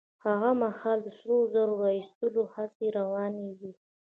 [0.25, 3.71] هغه مهال د سرو زرو را ايستلو هڅې روانې وې.